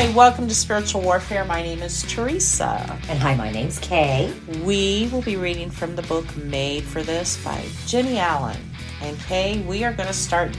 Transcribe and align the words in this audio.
Hi, 0.00 0.10
welcome 0.14 0.48
to 0.48 0.54
Spiritual 0.54 1.02
Warfare. 1.02 1.44
My 1.44 1.60
name 1.60 1.82
is 1.82 2.04
Teresa. 2.04 2.98
And 3.10 3.18
hi, 3.18 3.34
my 3.34 3.52
name's 3.52 3.78
Kay. 3.80 4.32
We 4.64 5.10
will 5.12 5.20
be 5.20 5.36
reading 5.36 5.68
from 5.68 5.94
the 5.94 6.00
book 6.00 6.24
Made 6.38 6.84
for 6.84 7.02
This 7.02 7.36
by 7.44 7.62
Jennie 7.84 8.18
Allen. 8.18 8.56
And 9.02 9.20
Kay, 9.20 9.60
we 9.60 9.84
are 9.84 9.92
going 9.92 10.06
to 10.06 10.14
start 10.14 10.56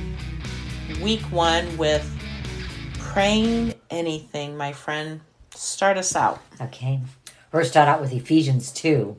week 1.02 1.22
one 1.32 1.76
with 1.76 2.08
praying 3.00 3.74
anything, 3.90 4.56
my 4.58 4.74
friend. 4.74 5.22
Start 5.56 5.98
us 5.98 6.16
out. 6.16 6.40
Okay. 6.62 7.00
We're 7.52 7.62
going 7.62 7.66
to 7.66 7.72
start 7.72 7.90
out 7.90 8.00
with 8.00 8.14
Ephesians 8.14 8.72
2, 8.72 9.18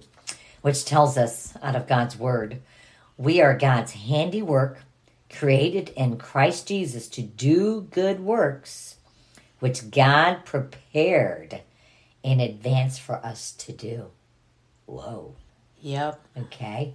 which 0.60 0.84
tells 0.84 1.18
us 1.18 1.52
out 1.64 1.74
of 1.74 1.88
God's 1.88 2.16
Word 2.16 2.62
we 3.16 3.40
are 3.40 3.58
God's 3.58 3.90
handiwork, 3.90 4.84
created 5.28 5.88
in 5.96 6.16
Christ 6.16 6.68
Jesus 6.68 7.08
to 7.08 7.22
do 7.22 7.88
good 7.90 8.20
works, 8.20 8.98
which 9.62 9.92
God 9.92 10.44
prepared 10.44 11.60
in 12.24 12.40
advance 12.40 12.98
for 12.98 13.24
us 13.24 13.52
to 13.52 13.70
do. 13.70 14.06
Whoa. 14.86 15.36
Yep. 15.80 16.20
Okay. 16.36 16.94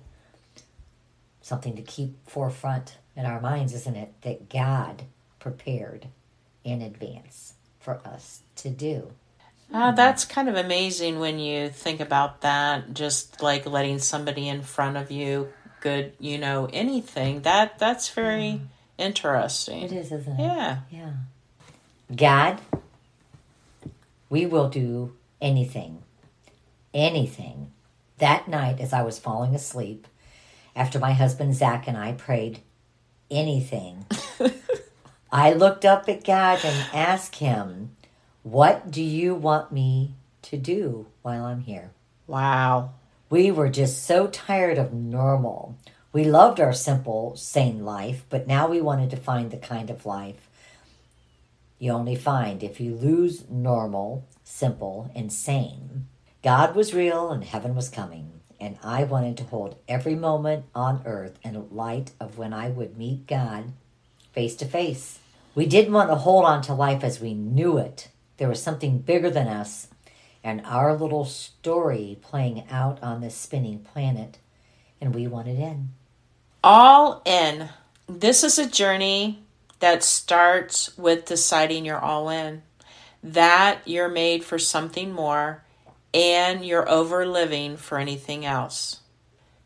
Something 1.40 1.77
to 1.77 1.81
keep 1.81 2.17
forefront 2.27 2.98
in 3.16 3.26
our 3.26 3.40
minds, 3.40 3.73
isn't 3.73 3.95
it? 3.95 4.21
That 4.23 4.49
God 4.49 5.03
prepared 5.40 6.07
in 6.66 6.81
advance 6.81 7.53
for 7.80 8.02
us 8.05 8.41
to 8.57 8.70
do. 8.70 9.13
Uh, 9.73 9.93
that's 9.93 10.26
kind 10.26 10.49
of 10.49 10.57
amazing 10.57 11.20
when 11.20 11.40
you 11.40 11.70
think 11.70 12.02
about 12.02 12.41
that. 12.41 12.93
Just 12.93 13.41
like 13.41 13.65
letting 13.65 13.99
somebody 13.99 14.49
in 14.49 14.62
front 14.62 14.98
of 14.98 15.09
you, 15.09 15.54
good, 15.79 16.12
you 16.20 16.38
know, 16.38 16.68
anything. 16.73 17.43
That 17.43 17.79
that's 17.79 18.09
very 18.09 18.59
interesting. 18.98 19.84
It 19.84 19.93
is, 19.93 20.12
isn't 20.12 20.38
it? 20.38 20.43
Yeah. 20.43 20.79
Yeah. 20.91 21.13
God, 22.16 22.62
we 24.30 24.46
will 24.46 24.70
do 24.70 25.13
anything, 25.41 26.04
anything. 26.94 27.72
That 28.20 28.48
night, 28.48 28.80
as 28.80 28.94
I 28.94 29.02
was 29.02 29.20
falling 29.20 29.54
asleep, 29.54 30.08
after 30.74 31.00
my 31.00 31.12
husband 31.12 31.55
Zach 31.55 31.85
and 31.85 31.98
I 31.98 32.13
prayed 32.13 32.60
anything, 33.30 34.05
I 35.32 35.52
looked 35.52 35.84
up 35.84 36.08
at 36.08 36.24
God 36.24 36.60
and 36.63 36.88
asked 36.94 37.35
him, 37.35 37.91
What 38.44 38.90
do 38.90 39.04
you 39.04 39.35
want 39.35 39.74
me 39.74 40.13
to 40.44 40.58
do 40.58 41.08
while 41.24 41.44
I'm 41.44 41.62
here? 41.62 41.91
Wow. 42.26 42.91
We 43.30 43.52
were 43.52 43.70
just 43.70 44.05
so 44.05 44.28
tired 44.28 44.78
of 44.78 44.94
normal. 44.94 45.76
We 46.13 46.24
loved 46.24 46.62
our 46.62 46.72
simple, 46.72 47.35
sane 47.35 47.84
life, 47.84 48.24
but 48.30 48.48
now 48.48 48.70
we 48.70 48.80
wanted 48.80 49.10
to 49.10 49.18
find 49.18 49.52
the 49.52 49.58
kind 49.58 49.90
of 49.90 50.05
life 50.05 50.46
you 51.79 51.91
only 51.91 52.15
find 52.15 52.63
if 52.63 52.79
you 52.79 52.95
lose 52.95 53.49
normal, 53.49 54.27
simple, 54.43 55.11
and 55.15 55.31
sane. 55.31 56.07
God 56.43 56.75
was 56.75 56.93
real 56.93 57.31
and 57.31 57.43
heaven 57.43 57.75
was 57.75 57.89
coming, 57.89 58.31
and 58.59 58.77
I 58.83 59.03
wanted 59.03 59.37
to 59.37 59.43
hold 59.43 59.77
every 59.87 60.15
moment 60.15 60.65
on 60.73 61.01
earth 61.05 61.37
in 61.43 61.67
light 61.71 62.11
of 62.20 62.37
when 62.37 62.53
I 62.53 62.70
would 62.70 62.98
meet 62.98 63.27
God 63.27 63.73
face 64.33 64.55
to 64.57 64.66
face. 64.66 65.19
We 65.55 65.66
didn't 65.66 65.94
want 65.94 66.09
to 66.09 66.16
hold 66.16 66.45
on 66.45 66.61
to 66.63 66.73
life 66.73 67.03
as 67.03 67.19
we 67.19 67.33
knew 67.33 67.78
it. 67.78 68.09
There 68.38 68.50
was 68.50 68.61
something 68.61 69.00
bigger 69.00 69.29
than 69.29 69.47
us 69.47 69.88
and 70.44 70.61
our 70.66 70.95
little 70.95 71.25
story 71.25 72.17
playing 72.22 72.63
out 72.69 73.01
on 73.03 73.22
this 73.22 73.35
spinning 73.35 73.79
planet, 73.79 74.38
and 75.01 75.13
we 75.13 75.28
wanted 75.28 75.59
in. 75.59 75.89
All 76.63 77.22
in. 77.25 77.69
This 78.07 78.44
is 78.44 78.57
a 78.57 78.69
journey 78.69 79.44
that 79.79 80.03
starts 80.03 80.97
with 80.97 81.25
deciding 81.25 81.85
you're 81.85 82.00
all 82.00 82.29
in, 82.29 82.63
that 83.23 83.81
you're 83.85 84.09
made 84.09 84.43
for 84.43 84.57
something 84.57 85.11
more, 85.11 85.63
and 86.13 86.65
you're 86.65 86.89
over 86.89 87.25
living 87.25 87.77
for 87.77 87.97
anything 87.97 88.45
else. 88.45 89.01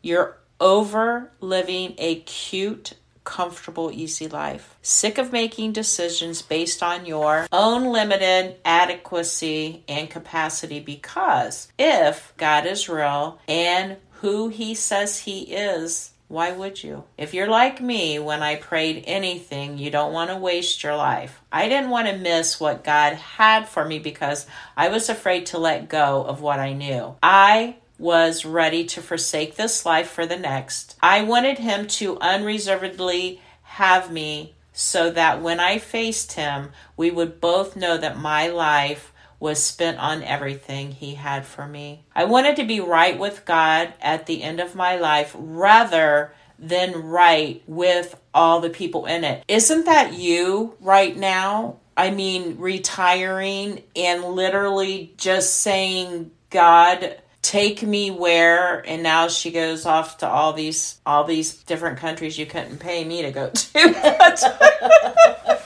You're 0.02 0.38
over 0.60 1.32
living 1.40 1.94
a 1.98 2.16
cute, 2.20 2.94
comfortable, 3.24 3.90
easy 3.92 4.28
life. 4.28 4.76
Sick 4.82 5.18
of 5.18 5.32
making 5.32 5.72
decisions 5.72 6.42
based 6.42 6.82
on 6.82 7.06
your 7.06 7.46
own 7.52 7.92
limited 7.92 8.56
adequacy 8.64 9.84
and 9.88 10.10
capacity 10.10 10.80
because 10.80 11.72
if 11.78 12.32
God 12.36 12.66
is 12.66 12.88
real 12.88 13.40
and 13.48 13.96
who 14.20 14.48
he 14.48 14.74
says 14.74 15.20
he 15.20 15.42
is, 15.42 16.12
why 16.32 16.50
would 16.50 16.82
you? 16.82 17.04
If 17.18 17.34
you're 17.34 17.46
like 17.46 17.82
me, 17.82 18.18
when 18.18 18.42
I 18.42 18.56
prayed 18.56 19.04
anything, 19.06 19.76
you 19.76 19.90
don't 19.90 20.14
want 20.14 20.30
to 20.30 20.36
waste 20.38 20.82
your 20.82 20.96
life. 20.96 21.42
I 21.52 21.68
didn't 21.68 21.90
want 21.90 22.08
to 22.08 22.16
miss 22.16 22.58
what 22.58 22.82
God 22.82 23.12
had 23.12 23.68
for 23.68 23.84
me 23.84 23.98
because 23.98 24.46
I 24.74 24.88
was 24.88 25.10
afraid 25.10 25.44
to 25.46 25.58
let 25.58 25.90
go 25.90 26.24
of 26.24 26.40
what 26.40 26.58
I 26.58 26.72
knew. 26.72 27.16
I 27.22 27.76
was 27.98 28.46
ready 28.46 28.86
to 28.86 29.02
forsake 29.02 29.56
this 29.56 29.84
life 29.84 30.08
for 30.08 30.24
the 30.24 30.38
next. 30.38 30.96
I 31.02 31.22
wanted 31.22 31.58
Him 31.58 31.86
to 31.98 32.18
unreservedly 32.20 33.42
have 33.64 34.10
me 34.10 34.54
so 34.72 35.10
that 35.10 35.42
when 35.42 35.60
I 35.60 35.76
faced 35.76 36.32
Him, 36.32 36.70
we 36.96 37.10
would 37.10 37.42
both 37.42 37.76
know 37.76 37.98
that 37.98 38.16
my 38.16 38.48
life 38.48 39.11
was 39.42 39.60
spent 39.60 39.98
on 39.98 40.22
everything 40.22 40.92
He 40.92 41.16
had 41.16 41.44
for 41.44 41.66
me. 41.66 42.04
I 42.14 42.26
wanted 42.26 42.54
to 42.56 42.64
be 42.64 42.78
right 42.78 43.18
with 43.18 43.44
God 43.44 43.92
at 44.00 44.26
the 44.26 44.40
end 44.40 44.60
of 44.60 44.76
my 44.76 44.94
life 44.94 45.34
rather 45.36 46.32
than 46.60 46.92
right 47.08 47.60
with 47.66 48.14
all 48.32 48.60
the 48.60 48.70
people 48.70 49.04
in 49.04 49.24
it. 49.24 49.44
Isn't 49.48 49.86
that 49.86 50.14
you 50.14 50.76
right 50.80 51.16
now? 51.16 51.78
I 51.96 52.12
mean, 52.12 52.56
retiring 52.58 53.82
and 53.96 54.22
literally 54.22 55.12
just 55.16 55.56
saying, 55.56 56.30
God, 56.50 57.16
take 57.42 57.82
me 57.82 58.10
where 58.10 58.88
and 58.88 59.02
now 59.02 59.26
she 59.28 59.50
goes 59.50 59.84
off 59.84 60.18
to 60.18 60.28
all 60.28 60.52
these 60.52 61.00
all 61.04 61.24
these 61.24 61.54
different 61.64 61.98
countries 61.98 62.38
you 62.38 62.46
couldn't 62.46 62.78
pay 62.78 63.04
me 63.04 63.22
to 63.22 63.30
go 63.30 63.50
to. 63.50 65.18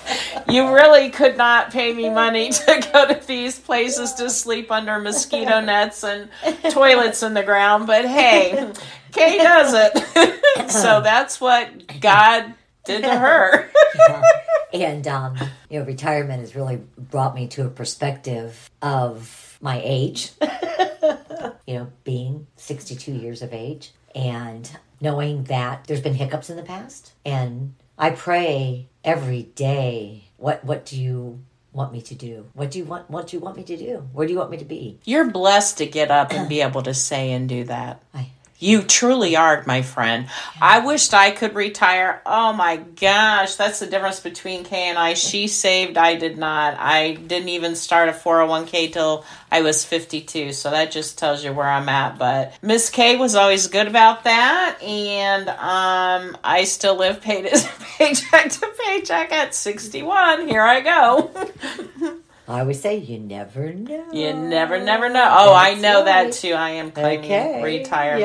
You 0.49 0.73
really 0.73 1.11
could 1.11 1.37
not 1.37 1.73
pay 1.73 1.93
me 1.93 2.09
money 2.09 2.51
to 2.51 2.89
go 2.93 3.13
to 3.13 3.27
these 3.27 3.59
places 3.59 4.15
to 4.15 4.31
sleep 4.31 4.71
under 4.71 4.99
mosquito 5.01 5.61
nets 5.65 6.05
and 6.05 6.31
toilets 6.71 7.23
in 7.25 7.35
the 7.35 7.43
ground 7.43 7.87
but 7.87 8.05
hey 8.05 8.73
kay 9.13 9.39
does 9.39 9.75
it. 9.75 10.33
So 10.71 11.01
that's 11.01 11.41
what 11.41 12.01
god 12.01 12.55
did 12.87 13.03
to 13.03 13.19
her. 13.19 13.71
Yeah. 14.09 14.23
And, 14.73 15.07
um, 15.07 15.37
you 15.69 15.79
know, 15.79 15.85
retirement 15.85 16.41
has 16.41 16.57
really 16.57 16.81
brought 16.99 17.35
me 17.35 17.49
to 17.49 17.67
a 17.67 17.69
perspective 17.69 18.71
of 18.83 19.59
my 19.61 19.81
age, 19.85 20.33
you 21.67 21.75
know, 21.75 21.93
being 22.05 22.47
62 22.57 23.13
years 23.13 23.43
of 23.43 23.53
age 23.53 23.93
and 24.15 24.71
knowing 25.01 25.45
that 25.45 25.85
there's 25.87 26.01
been 26.01 26.15
hiccups 26.15 26.51
in 26.51 26.57
the 26.57 26.63
past. 26.63 27.13
And 27.25 27.75
I 27.99 28.11
pray 28.11 28.89
every 29.05 29.43
day, 29.43 30.25
what, 30.37 30.65
what 30.65 30.87
do 30.87 31.01
you 31.01 31.41
want 31.73 31.93
me 31.93 32.01
to 32.01 32.15
do? 32.15 32.47
What 32.55 32.71
do 32.71 32.79
you 32.79 32.85
want, 32.85 33.11
what 33.11 33.27
do 33.27 33.37
you 33.37 33.41
want 33.41 33.57
me 33.57 33.65
to 33.65 33.77
do? 33.77 34.09
Where 34.13 34.27
do 34.27 34.33
you 34.33 34.39
want 34.39 34.51
me 34.51 34.57
to 34.57 34.65
be? 34.65 34.99
you're 35.05 35.31
blessed 35.31 35.79
to 35.79 35.87
get 35.87 36.11
up 36.11 36.33
and 36.33 36.49
be 36.49 36.63
able 36.63 36.83
to 36.83 36.95
say 36.95 37.33
and 37.33 37.49
do 37.49 37.65
that 37.65 38.03
I, 38.15 38.31
You 38.59 38.83
truly 38.83 39.37
are, 39.37 39.63
my 39.67 39.83
friend. 39.83 40.29
I 40.63 40.79
wished 40.79 41.13
I 41.13 41.31
could 41.31 41.55
retire. 41.55 42.23
Oh 42.25 42.55
my 42.55 42.77
gosh, 42.77 43.55
that's 43.57 43.81
the 43.81 43.87
difference 43.87 44.21
between 44.21 44.65
Kay 44.65 44.89
and 44.89 44.99
I. 44.99 45.13
She 45.13 45.47
saved, 45.47 45.99
I 45.99 46.15
did 46.15 46.39
not. 46.39 46.75
I 46.79 47.15
didn't 47.15 47.51
even 47.51 47.77
start 47.77 48.09
a 48.09 48.13
401k 48.13 48.93
till 48.95 49.27
I 49.53 49.61
was 49.61 49.85
52, 49.85 50.53
so 50.53 50.71
that 50.71 50.91
just 50.91 51.19
tells 51.19 51.45
you 51.45 51.53
where 51.53 51.69
I'm 51.69 51.89
at. 51.91 52.19
But 52.19 52.55
Miss 52.63 52.89
Kay 52.89 53.17
was 53.17 53.35
always 53.35 53.67
good 53.67 53.89
about 53.89 54.25
that, 54.25 54.79
and 54.83 55.49
um, 55.51 56.39
I 56.43 56.65
still 56.65 56.97
live 56.97 57.21
paid 57.21 57.45
paycheck 57.99 58.51
to 58.51 58.73
paycheck 58.87 59.33
at 59.33 59.55
61. 59.55 60.49
Here 60.49 60.63
I 60.63 60.81
go. 60.81 62.21
I 62.49 62.61
always 62.61 62.81
say 62.81 62.97
you 62.97 63.19
never 63.19 63.73
know. 63.73 64.07
you 64.13 64.33
never, 64.33 64.81
never 64.81 65.09
know. 65.09 65.29
Oh, 65.37 65.53
I 65.53 65.71
That's 65.71 65.83
know 65.83 66.05
that 66.05 66.33
too. 66.33 66.53
I 66.53 66.71
am 66.71 66.93
claiming 66.93 67.25
Okay. 67.25 67.63
retirement. 67.63 68.21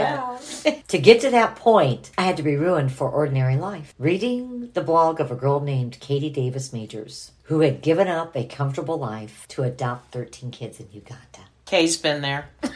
Yeah. 0.63 0.75
to 0.89 0.99
get 0.99 1.21
to 1.21 1.31
that 1.31 1.55
point, 1.55 2.11
I 2.17 2.21
had 2.23 2.37
to 2.37 2.43
be 2.43 2.55
ruined 2.55 2.91
for 2.91 3.09
ordinary 3.09 3.57
life. 3.57 3.93
Reading 3.97 4.69
the 4.73 4.81
blog 4.81 5.19
of 5.19 5.31
a 5.31 5.35
girl 5.35 5.59
named 5.59 5.99
Katie 5.99 6.29
Davis 6.29 6.71
Majors, 6.71 7.31
who 7.43 7.61
had 7.61 7.81
given 7.81 8.07
up 8.07 8.35
a 8.35 8.45
comfortable 8.45 8.97
life 8.97 9.47
to 9.49 9.63
adopt 9.63 10.11
13 10.11 10.51
kids 10.51 10.79
in 10.79 10.87
Uganda. 10.91 11.39
Kay's 11.65 11.97
been 11.97 12.21
there. 12.21 12.49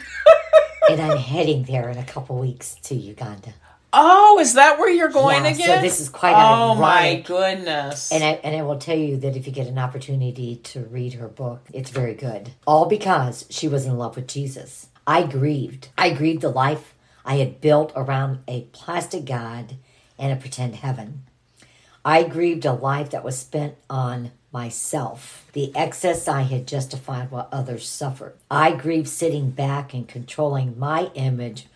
And 0.88 1.00
I'm 1.00 1.18
heading 1.18 1.64
there 1.64 1.88
in 1.90 1.98
a 1.98 2.04
couple 2.04 2.38
weeks 2.38 2.76
to 2.84 2.94
Uganda. 2.94 3.52
Oh, 3.92 4.38
is 4.40 4.54
that 4.54 4.78
where 4.78 4.90
you're 4.90 5.08
going 5.08 5.44
Yeah, 5.44 5.76
so 5.76 5.80
this 5.80 6.00
is 6.00 6.08
quite 6.08 6.34
Oh 6.36 6.74
my 6.74 7.22
goodness. 7.24 8.12
And 8.12 8.22
I, 8.22 8.32
and 8.42 8.56
I 8.56 8.62
will 8.62 8.78
tell 8.78 8.96
you 8.96 9.16
that 9.18 9.36
if 9.36 9.46
you 9.46 9.52
get 9.52 9.66
an 9.68 9.78
opportunity 9.78 10.56
to 10.56 10.80
read 10.80 11.14
her 11.14 11.28
book, 11.28 11.62
it's 11.72 11.90
very 11.90 12.14
good. 12.14 12.50
All 12.66 12.86
because 12.86 13.46
she 13.48 13.68
was 13.68 13.86
in 13.86 13.96
love 13.96 14.16
with 14.16 14.28
Jesus. 14.28 14.88
I 15.06 15.22
grieved. 15.22 15.88
I 15.96 16.10
grieved 16.10 16.42
the 16.42 16.50
life 16.50 16.94
I 17.24 17.36
had 17.36 17.60
built 17.60 17.92
around 17.96 18.40
a 18.46 18.62
plastic 18.72 19.24
God 19.24 19.76
and 20.18 20.32
a 20.32 20.36
pretend 20.36 20.76
heaven. 20.76 21.22
I 22.04 22.22
grieved 22.22 22.64
a 22.64 22.72
life 22.72 23.10
that 23.10 23.24
was 23.24 23.38
spent 23.38 23.76
on 23.90 24.30
myself. 24.52 25.48
The 25.52 25.74
excess 25.76 26.28
I 26.28 26.42
had 26.42 26.66
justified 26.66 27.30
while 27.30 27.48
others 27.50 27.88
suffered. 27.88 28.36
I 28.50 28.72
grieved 28.72 29.08
sitting 29.08 29.50
back 29.50 29.92
and 29.92 30.06
controlling 30.06 30.78
my 30.78 31.10
image 31.14 31.66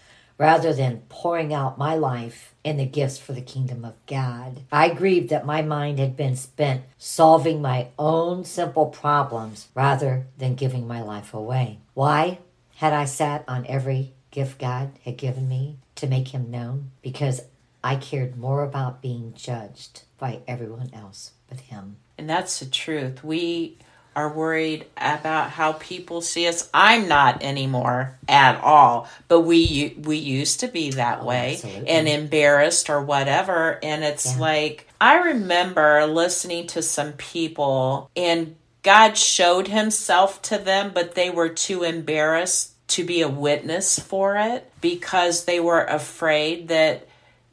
rather 0.40 0.72
than 0.72 1.02
pouring 1.10 1.52
out 1.52 1.76
my 1.76 1.94
life 1.94 2.54
in 2.64 2.78
the 2.78 2.86
gifts 2.86 3.18
for 3.18 3.34
the 3.34 3.42
kingdom 3.42 3.84
of 3.84 3.94
God. 4.06 4.62
I 4.72 4.88
grieved 4.88 5.28
that 5.28 5.44
my 5.44 5.60
mind 5.60 5.98
had 5.98 6.16
been 6.16 6.34
spent 6.34 6.82
solving 6.96 7.60
my 7.60 7.88
own 7.98 8.46
simple 8.46 8.86
problems 8.86 9.68
rather 9.74 10.26
than 10.38 10.54
giving 10.54 10.88
my 10.88 11.02
life 11.02 11.34
away. 11.34 11.80
Why 11.92 12.38
had 12.76 12.94
I 12.94 13.04
sat 13.04 13.44
on 13.46 13.66
every 13.66 14.14
gift 14.30 14.58
God 14.58 14.92
had 15.04 15.18
given 15.18 15.46
me 15.46 15.76
to 15.96 16.06
make 16.06 16.28
him 16.28 16.50
known? 16.50 16.90
Because 17.02 17.42
I 17.84 17.96
cared 17.96 18.38
more 18.38 18.64
about 18.64 19.02
being 19.02 19.34
judged 19.36 20.04
by 20.18 20.40
everyone 20.48 20.90
else 20.94 21.32
but 21.50 21.60
him. 21.60 21.96
And 22.16 22.30
that's 22.30 22.60
the 22.60 22.66
truth. 22.66 23.22
We 23.22 23.76
are 24.16 24.32
worried 24.32 24.86
about 24.96 25.50
how 25.50 25.72
people 25.74 26.20
see 26.20 26.46
us. 26.48 26.68
I'm 26.74 27.08
not 27.08 27.42
anymore 27.42 28.18
at 28.28 28.60
all, 28.60 29.08
but 29.28 29.40
we 29.40 29.94
we 30.02 30.16
used 30.16 30.60
to 30.60 30.68
be 30.68 30.90
that 30.92 31.20
Oh, 31.22 31.26
way 31.26 31.54
absolutely. 31.54 31.88
and 31.88 32.08
embarrassed 32.08 32.90
or 32.90 33.02
whatever. 33.02 33.78
And 33.82 34.02
it's 34.04 34.34
Yeah. 34.34 34.40
like 34.40 34.86
I 35.00 35.14
remember 35.18 36.06
listening 36.06 36.66
to 36.68 36.82
some 36.82 37.12
people 37.14 38.10
and 38.16 38.56
God 38.82 39.16
showed 39.16 39.68
himself 39.68 40.40
to 40.42 40.58
them, 40.58 40.92
but 40.94 41.14
they 41.14 41.30
were 41.30 41.50
too 41.50 41.82
embarrassed 41.82 42.72
to 42.88 43.04
be 43.04 43.20
a 43.20 43.28
witness 43.28 43.98
for 43.98 44.36
it 44.36 44.68
because 44.80 45.44
they 45.44 45.60
were 45.60 45.84
afraid 45.84 46.68
that 46.68 47.06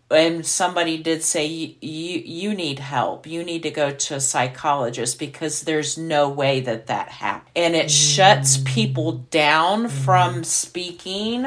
and 0.09 0.45
somebody 0.45 0.98
did 0.98 1.21
say 1.21 1.45
you, 1.45 2.19
you 2.19 2.54
need 2.54 2.80
help. 2.80 3.27
You 3.27 3.44
need 3.44 3.63
to 3.63 3.71
go 3.71 3.92
to 3.92 4.15
a 4.15 4.19
psychologist 4.21 5.19
because 5.19 5.62
there's 5.62 5.98
no 5.98 6.30
way 6.30 6.62
that 6.62 6.88
that 6.88 7.09
happened. 7.09 7.51
And 7.56 7.75
it 7.75 7.88
mm. 7.88 8.15
shuts 8.15 8.57
people 8.63 9.13
down 9.30 9.88
mm-hmm. 9.88 10.04
from 10.04 10.44
speaking 10.44 11.45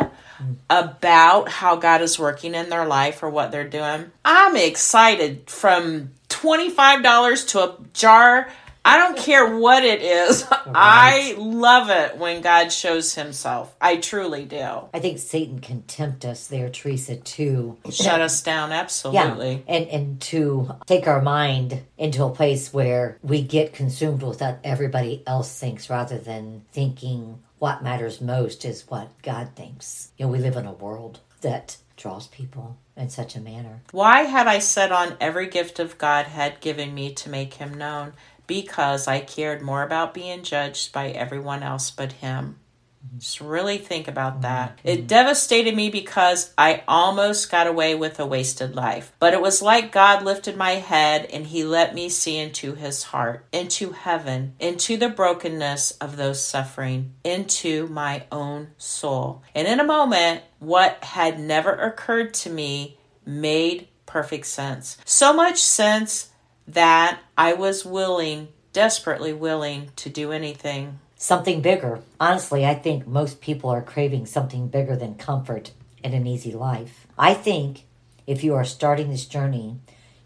about 0.71 1.49
how 1.51 1.77
god 1.77 2.01
is 2.01 2.19
working 2.19 2.55
in 2.55 2.71
their 2.71 2.87
life 2.87 3.23
or 3.23 3.31
what 3.31 3.51
they're 3.51 3.69
doing. 3.69 4.11
I'm 4.25 4.57
excited 4.57 5.49
from 5.51 6.13
$25 6.29 7.49
to 7.49 7.61
a 7.61 7.77
jar 7.93 8.51
i 8.85 8.97
don't 8.97 9.17
care 9.19 9.57
what 9.59 9.85
it 9.85 10.03
is 10.03 10.45
i 10.75 11.35
love 11.39 11.91
it 11.91 12.17
when 12.19 12.41
god 12.41 12.71
shows 12.73 13.15
himself 13.15 13.75
i 13.81 13.97
truly 13.97 14.45
do 14.45 14.57
I 14.93 14.99
think 15.01 15.19
Satan 15.19 15.61
can 15.61 15.83
tempt 15.83 16.25
us 16.25 16.47
there, 16.49 16.69
Teresa, 16.69 17.17
to 17.17 17.77
shut 17.91 18.21
us 18.21 18.43
down 18.43 18.73
absolutely 18.73 19.53
Yeah. 19.67 19.75
and 19.75 19.89
and 19.89 20.21
to 20.23 20.75
take 20.87 21.07
our 21.07 21.23
mind 21.23 21.83
into 21.97 22.25
a 22.25 22.31
place 22.31 22.73
where 22.73 23.19
we 23.23 23.43
get 23.43 23.73
consumed 23.73 24.23
with 24.23 24.41
what 24.41 24.59
everybody 24.65 25.23
else 25.27 25.59
thinks 25.59 25.89
rather 25.91 26.19
than 26.19 26.63
thinking 26.73 27.43
what 27.59 27.83
matters 27.83 28.21
most 28.21 28.65
is 28.65 28.89
what 28.89 29.11
God 29.23 29.51
thinks. 29.55 30.11
You 30.17 30.27
know, 30.27 30.33
we 30.33 30.39
live 30.39 30.57
in 30.57 30.67
a 30.67 30.73
world 30.73 31.21
that 31.43 31.77
draws 31.97 32.27
people 32.29 32.77
in 32.97 33.11
such 33.11 33.37
a 33.37 33.41
manner. 33.41 33.83
Why 33.93 34.23
had 34.23 34.47
I 34.47 34.59
set 34.59 34.91
on 34.93 35.17
every 35.21 35.47
gift 35.49 35.79
of 35.79 35.99
God 35.99 36.27
had 36.27 36.61
given 36.61 36.95
me 36.95 37.13
to 37.15 37.29
make 37.31 37.55
him 37.55 37.75
known? 37.75 38.13
Because 38.51 39.07
I 39.07 39.21
cared 39.21 39.63
more 39.63 39.85
about 39.85 40.13
being 40.13 40.43
judged 40.43 40.93
by 40.93 41.11
everyone 41.11 41.63
else 41.63 41.93
but 41.93 42.11
him. 42.11 42.57
Mm-hmm. 43.07 43.19
Just 43.19 43.41
really 43.41 43.79
think 43.79 44.09
about 44.09 44.33
mm-hmm. 44.33 44.43
that. 44.43 44.81
It 44.83 44.99
mm-hmm. 44.99 45.07
devastated 45.07 45.77
me 45.77 45.89
because 45.89 46.53
I 46.59 46.83
almost 46.89 47.49
got 47.49 47.69
away 47.69 47.95
with 47.95 48.19
a 48.19 48.27
wasted 48.27 48.75
life. 48.75 49.13
But 49.21 49.35
it 49.35 49.41
was 49.41 49.63
like 49.63 49.93
God 49.93 50.25
lifted 50.25 50.57
my 50.57 50.73
head 50.73 51.27
and 51.33 51.47
he 51.47 51.63
let 51.63 51.95
me 51.95 52.09
see 52.09 52.39
into 52.39 52.75
his 52.75 53.05
heart, 53.05 53.47
into 53.53 53.93
heaven, 53.93 54.57
into 54.59 54.97
the 54.97 55.09
brokenness 55.09 55.93
of 55.93 56.17
those 56.17 56.45
suffering, 56.45 57.13
into 57.23 57.87
my 57.87 58.25
own 58.33 58.73
soul. 58.79 59.45
And 59.55 59.69
in 59.69 59.79
a 59.79 59.85
moment, 59.85 60.43
what 60.59 61.05
had 61.05 61.39
never 61.39 61.71
occurred 61.71 62.35
to 62.35 62.51
me 62.51 62.99
made 63.25 63.87
perfect 64.07 64.47
sense. 64.47 64.99
So 65.05 65.33
much 65.33 65.63
sense 65.63 66.31
that 66.73 67.21
I 67.37 67.55
was 67.55 67.85
willing, 67.85 68.49
desperately 68.73 69.33
willing, 69.33 69.91
to 69.97 70.09
do 70.09 70.33
anything. 70.33 70.99
Something 71.17 71.61
bigger. 71.61 72.01
Honestly, 72.19 72.65
I 72.65 72.75
think 72.75 73.07
most 73.07 73.41
people 73.41 73.71
are 73.71 73.83
craving 73.83 74.27
something 74.27 74.69
bigger 74.69 74.97
than 74.97 75.15
comfort 75.17 75.73
and 76.03 76.15
an 76.15 76.27
easy 76.27 76.53
life. 76.53 77.07
I 77.19 77.35
think 77.35 77.85
if 78.27 78.43
you 78.45 78.55
are 78.55 78.65
starting 78.65 79.11
this 79.11 79.27
journey, 79.27 79.77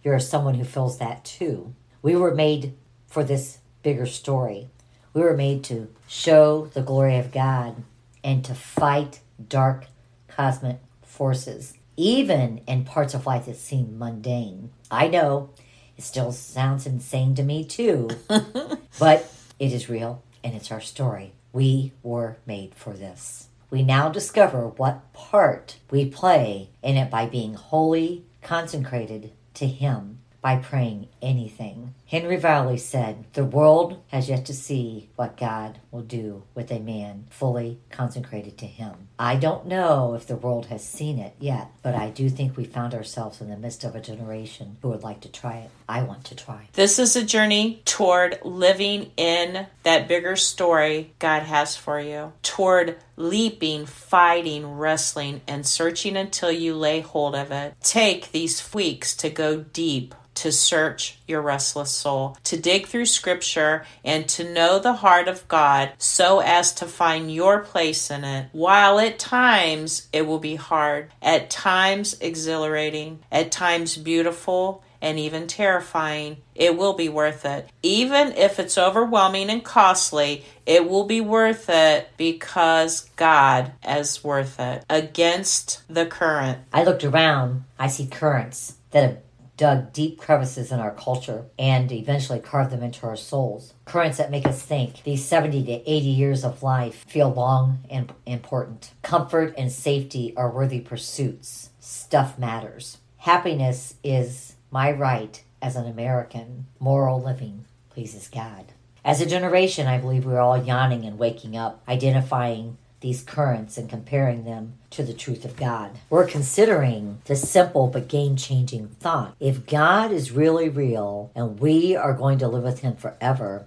you're 0.03 0.21
someone 0.21 0.55
who 0.55 0.65
feels 0.65 0.99
that 0.99 1.25
too. 1.25 1.75
We 2.03 2.15
were 2.15 2.35
made 2.35 2.75
for 3.07 3.25
this 3.25 3.59
bigger 3.83 4.07
story. 4.07 4.69
We 5.15 5.23
were 5.23 5.37
made 5.37 5.65
to 5.65 5.89
show 6.07 6.67
the 6.67 6.83
glory 6.83 7.17
of 7.17 7.33
God 7.33 7.83
and 8.23 8.45
to 8.45 8.55
fight 8.55 9.21
dark 9.49 9.87
cosmic 10.29 10.79
forces, 11.03 11.75
even 11.97 12.61
in 12.67 12.85
parts 12.85 13.15
of 13.15 13.27
life 13.27 13.47
that 13.47 13.57
seem 13.57 13.99
mundane. 13.99 14.71
I 14.91 15.09
know 15.09 15.51
it 15.97 16.03
still 16.05 16.33
sounds 16.33 16.87
insane 16.87 17.35
to 17.37 17.43
me 17.43 17.65
too, 17.65 18.11
but 18.99 19.33
it 19.59 19.73
is 19.73 19.89
real 19.89 20.23
and 20.43 20.55
it's 20.55 20.73
our 20.73 20.81
story. 20.81 21.33
We 21.53 21.93
were 22.03 22.37
made 22.47 22.75
for 22.75 22.93
this. 22.93 23.49
We 23.71 23.83
now 23.83 24.09
discover 24.09 24.69
what 24.69 25.13
part 25.13 25.79
we 25.91 26.07
play 26.07 26.71
in 26.83 26.97
it 26.97 27.11
by 27.11 27.27
being 27.27 27.55
wholly 27.55 28.25
consecrated 28.43 29.33
to 29.55 29.67
Him 29.67 30.19
by 30.45 30.57
praying 30.57 31.09
anything. 31.23 31.95
Henry 32.05 32.37
Varley 32.37 32.77
said, 32.77 33.25
The 33.33 33.47
world 33.47 34.03
has 34.09 34.29
yet 34.29 34.45
to 34.45 34.53
see 34.53 35.09
what 35.17 35.39
God 35.39 35.79
will 35.91 36.03
do 36.03 36.43
with 36.55 36.71
a 36.71 36.81
man 36.81 37.27
fully 37.31 37.79
consecrated 37.91 38.59
to 38.59 38.67
Him. 38.67 39.09
I 39.19 39.37
don't 39.37 39.67
know 39.67 40.13
if 40.13 40.27
the 40.27 40.37
world 40.37 40.67
has 40.67 40.85
seen 40.85 41.19
it 41.19 41.35
yet, 41.41 41.71
but 41.83 41.95
I 41.95 42.11
do 42.11 42.29
think 42.29 42.59
we 42.59 42.65
found 42.67 42.93
ourselves 42.93 43.41
in 43.41 43.49
the 43.49 43.57
midst 43.57 43.85
of 43.85 43.97
a 43.97 44.03
generation 44.03 44.77
who 44.83 44.91
would 44.91 45.03
like 45.03 45.23
to 45.23 45.31
try 45.31 45.57
it. 45.61 45.71
I 45.89 46.03
want 46.03 46.25
to 46.25 46.37
try. 46.37 46.69
This 46.75 46.99
is 46.99 47.17
a 47.17 47.25
journey 47.25 47.81
toward 47.87 48.39
living 48.45 49.13
in 49.17 49.67
that 49.83 50.09
bigger 50.09 50.37
story 50.37 51.15
God 51.21 51.45
has 51.45 51.75
for 51.75 51.99
you, 51.99 52.35
toward 52.43 52.99
leaping, 53.17 53.87
fighting, 53.87 54.67
wrestling, 54.67 55.41
and 55.47 55.67
searching 55.67 56.17
until 56.17 56.51
you 56.51 56.75
lay 56.75 57.01
hold 57.01 57.35
of 57.35 57.51
it. 57.51 57.75
Take 57.83 58.33
these 58.33 58.73
weeks 58.75 59.15
to 59.17 59.31
go 59.31 59.61
deep. 59.61 60.15
To 60.39 60.51
search 60.51 61.21
your 61.29 61.41
restless 61.41 61.93
soul, 61.93 62.37
to 62.43 62.57
dig 62.57 62.89
through 62.89 63.07
scripture, 63.07 63.87
and 64.05 64.29
to 64.31 64.53
know 64.53 64.81
the 64.81 64.95
heart 64.95 65.29
of 65.29 65.47
God 65.47 65.93
so 65.97 66.41
as 66.41 66.75
to 66.75 66.87
find 66.87 67.33
your 67.33 67.61
place 67.61 68.11
in 68.11 68.25
it. 68.25 68.49
While 68.51 68.99
at 68.99 69.21
times 69.21 70.09
it 70.13 70.27
will 70.27 70.41
be 70.41 70.57
hard, 70.57 71.13
at 71.23 71.51
times 71.51 72.19
exhilarating, 72.21 73.21
at 73.31 73.53
times 73.53 73.97
beautiful, 73.97 74.83
and 75.01 75.19
even 75.19 75.47
terrifying, 75.47 76.39
it 76.55 76.77
will 76.77 76.95
be 76.95 77.09
worth 77.09 77.45
it. 77.45 77.69
Even 77.83 78.33
if 78.33 78.59
it's 78.59 78.79
overwhelming 78.79 79.51
and 79.51 79.65
costly, 79.65 80.45
it 80.67 80.89
will 80.89 81.05
be 81.05 81.21
worth 81.21 81.69
it 81.69 82.09
because 82.17 83.11
God 83.17 83.73
is 83.87 84.25
worth 84.25 84.59
it. 84.59 84.85
Against 84.89 85.83
the 85.89 86.07
current. 86.07 86.59
I 86.73 86.85
looked 86.85 87.05
around, 87.05 87.65
I 87.79 87.89
see 87.89 88.07
currents 88.07 88.77
that 88.91 89.03
have 89.03 89.19
dug 89.57 89.93
deep 89.93 90.19
crevices 90.19 90.73
in 90.73 90.81
our 90.81 90.93
culture 90.93 91.47
and 91.59 91.91
eventually 91.93 92.41
carved 92.41 92.71
them 92.71 92.83
into 92.83 93.07
our 93.07 93.17
souls. 93.17 93.75
Currents 93.85 94.19
that 94.19 94.31
make 94.31 94.47
us 94.47 94.63
think 94.63 95.03
these 95.05 95.25
70 95.25 95.65
to 95.65 95.91
80 95.91 96.07
years 96.07 96.45
of 96.45 96.63
life 96.63 97.05
feel 97.07 97.33
long 97.33 97.81
and 97.91 98.13
important. 98.27 98.93
Comfort 99.03 99.55
and 99.57 99.71
safety 99.71 100.35
are 100.37 100.51
worthy 100.51 100.81
pursuits. 100.81 101.71
Stuff 101.81 102.39
matters. 102.39 102.99
Happiness 103.19 103.95
is 104.03 104.54
my 104.75 104.91
right 104.91 105.41
as 105.63 105.77
an 105.77 105.87
American. 105.87 106.67
Moral 106.81 107.23
living 107.23 107.65
pleases 107.91 108.27
God. 108.27 108.65
As 109.05 109.21
a 109.21 109.27
generation, 109.27 109.87
I 109.87 109.99
believe 109.99 110.27
we're 110.27 110.41
all 110.41 110.61
yawning 110.61 111.05
and 111.05 111.17
waking 111.17 111.57
up, 111.57 111.81
identifying 111.87 112.77
these 113.01 113.23
currents 113.23 113.79
and 113.79 113.89
comparing 113.89 114.45
them 114.45 114.73
to 114.91 115.05
the 115.05 115.15
truth 115.15 115.45
of 115.45 115.55
God. 115.55 115.93
We're 116.11 116.27
considering 116.27 117.21
the 117.27 117.37
simple 117.37 117.87
but 117.87 118.09
game 118.09 118.35
changing 118.35 118.89
thought. 118.89 119.37
If 119.39 119.65
God 119.65 120.11
is 120.11 120.33
really 120.33 120.69
real 120.69 121.31
and 121.37 121.61
we 121.61 121.95
are 121.95 122.13
going 122.13 122.39
to 122.39 122.49
live 122.49 122.65
with 122.65 122.81
Him 122.81 122.97
forever, 122.97 123.67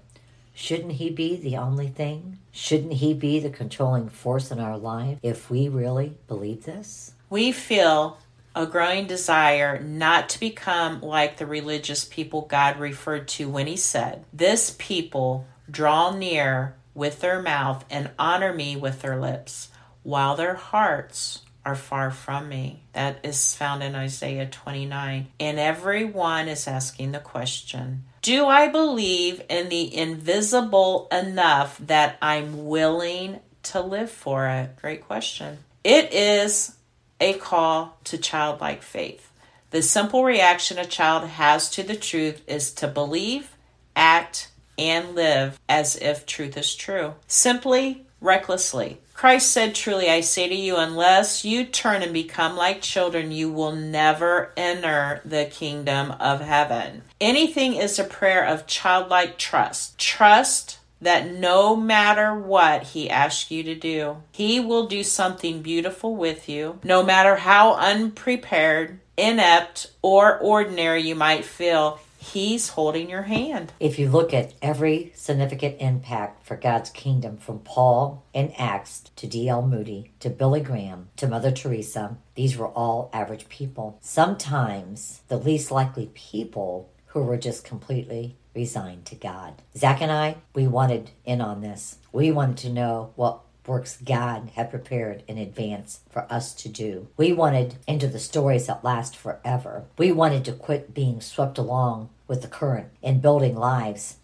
shouldn't 0.54 0.94
He 0.94 1.10
be 1.10 1.38
the 1.38 1.56
only 1.56 1.88
thing? 1.88 2.40
Shouldn't 2.52 2.94
He 2.94 3.14
be 3.14 3.40
the 3.40 3.50
controlling 3.50 4.10
force 4.10 4.52
in 4.52 4.60
our 4.60 4.78
life 4.78 5.20
if 5.24 5.50
we 5.50 5.70
really 5.70 6.18
believe 6.28 6.66
this? 6.66 7.14
We 7.30 7.54
feel 7.54 8.18
a 8.58 8.66
growing 8.66 9.06
desire 9.06 9.80
not 9.80 10.30
to 10.30 10.40
become 10.40 11.00
like 11.02 11.38
the 11.38 11.46
religious 11.46 12.04
people 12.04 12.42
God 12.42 12.80
referred 12.80 13.28
to 13.30 13.48
when 13.48 13.68
He 13.68 13.78
said, 13.78 14.26
This 14.34 14.76
people 14.80 15.46
draw 15.70 16.16
near 16.16 16.76
with 16.96 17.22
their 17.22 17.42
mouth 17.42 17.86
and 17.90 18.10
honor 18.18 18.52
me 18.52 18.76
with 18.76 19.02
their 19.04 19.20
lips, 19.20 19.70
while 20.02 20.36
their 20.36 20.56
hearts 20.56 21.44
are 21.64 21.76
far 21.76 22.10
from 22.10 22.50
me. 22.50 22.82
That 22.94 23.20
is 23.24 23.54
found 23.56 23.84
in 23.84 23.94
Isaiah 23.94 24.48
29. 24.48 25.28
And 25.40 25.60
everyone 25.60 26.48
is 26.48 26.68
asking 26.68 27.12
the 27.12 27.20
question 27.20 28.06
Do 28.24 28.48
I 28.48 28.70
believe 28.70 29.44
in 29.50 29.70
the 29.70 29.96
invisible 29.96 31.08
enough 31.12 31.78
that 31.78 32.18
I'm 32.24 32.66
willing 32.66 33.40
to 33.64 33.82
live 33.82 34.10
for 34.10 34.48
it? 34.48 34.78
Great 34.82 35.06
question. 35.06 35.60
It 35.84 36.12
is 36.14 36.77
a 37.20 37.34
call 37.34 37.98
to 38.06 38.18
childlike 38.18 38.84
faith. 38.84 39.32
The 39.72 39.82
simple 39.82 40.24
reaction 40.24 40.78
a 40.78 40.86
child 40.86 41.28
has 41.30 41.70
to 41.72 41.84
the 41.84 41.96
truth 41.96 42.42
is 42.48 42.72
to 42.74 42.88
believe, 42.88 43.56
act, 43.96 44.50
and 44.78 45.16
live 45.16 45.60
as 45.68 45.96
if 45.98 46.26
truth 46.26 46.56
is 46.58 46.76
true. 46.76 47.16
Simply, 47.28 48.06
recklessly. 48.22 49.00
Christ 49.14 49.52
said, 49.52 49.74
Truly 49.74 50.10
I 50.10 50.22
say 50.22 50.48
to 50.48 50.56
you, 50.56 50.78
unless 50.78 51.44
you 51.44 51.66
turn 51.66 52.04
and 52.04 52.14
become 52.14 52.56
like 52.56 52.82
children, 52.82 53.32
you 53.32 53.52
will 53.52 53.72
never 53.72 54.54
enter 54.56 55.22
the 55.26 55.46
kingdom 55.46 56.12
of 56.20 56.42
heaven. 56.42 57.02
Anything 57.20 57.74
is 57.74 57.98
a 57.98 58.04
prayer 58.04 58.46
of 58.46 58.68
childlike 58.68 59.40
trust. 59.40 59.98
Trust 59.98 60.77
that 61.02 61.32
no 61.32 61.76
matter 61.76 62.34
what 62.34 62.84
he 62.84 63.10
asks 63.10 63.52
you 63.52 63.64
to 63.64 63.76
do, 63.76 64.18
he 64.32 64.60
will 64.60 64.88
do 64.88 65.04
something 65.04 65.62
beautiful 65.62 66.16
with 66.16 66.50
you, 66.50 66.80
no 66.84 67.04
matter 67.04 67.36
how 67.36 67.76
unprepared, 67.76 69.00
inept, 69.16 69.92
or 70.02 70.38
ordinary 70.40 71.02
you 71.02 71.16
might 71.16 71.46
feel. 71.46 72.00
He's 72.20 72.70
holding 72.70 73.10
your 73.10 73.22
hand. 73.22 73.72
If 73.80 74.00
you 74.00 74.10
look 74.10 74.34
at 74.34 74.54
every 74.62 75.14
significant 75.16 75.78
impact 75.80 76.46
for 76.46 76.58
God's 76.58 76.90
kingdom 76.90 77.38
from 77.38 77.60
Paul 77.60 78.26
in 78.34 78.52
Acts 78.58 79.04
to 79.16 79.28
D.L. 79.28 79.62
Moody 79.62 80.12
to 80.20 80.30
Billy 80.30 80.60
Graham 80.60 81.10
to 81.16 81.28
Mother 81.28 81.52
Teresa, 81.52 82.18
these 82.36 82.58
were 82.58 82.68
all 82.68 83.10
average 83.14 83.48
people. 83.48 83.98
Sometimes 84.02 85.22
the 85.28 85.38
least 85.38 85.72
likely 85.72 86.12
people 86.14 86.90
who 87.08 87.22
were 87.22 87.38
just 87.38 87.64
completely 87.64 88.36
resigned 88.58 89.06
to 89.06 89.14
God. 89.14 89.62
Zach 89.76 90.02
and 90.02 90.12
I, 90.12 90.38
we 90.56 90.66
wanted 90.66 91.12
in 91.26 91.42
on 91.42 91.62
this. 91.62 92.00
We 92.12 92.32
wanted 92.32 92.58
to 92.58 92.72
know 92.72 93.12
what 93.16 93.42
works 93.68 93.98
God 94.04 94.50
had 94.56 94.72
prepared 94.72 95.22
in 95.28 95.38
advance 95.38 96.00
for 96.10 96.26
us 96.28 96.56
to 96.56 96.68
do. 96.68 97.08
We 97.18 97.34
wanted 97.34 97.76
into 97.88 98.08
the 98.08 98.18
stories 98.18 98.66
that 98.66 98.84
last 98.84 99.16
forever. 99.16 99.86
We 99.96 100.12
wanted 100.12 100.44
to 100.46 100.54
quit 100.54 100.96
being 100.96 101.22
swept 101.22 101.60
along 101.60 102.10
with 102.28 102.42
the 102.42 102.48
current 102.48 102.88
and 103.04 103.22
building 103.22 103.56
lives 103.56 104.16